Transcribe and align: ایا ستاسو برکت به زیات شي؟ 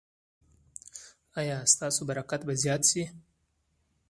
ایا 1.39 1.57
ستاسو 1.73 2.01
برکت 2.09 2.41
به 2.47 2.53
زیات 2.61 2.83
شي؟ 2.89 3.03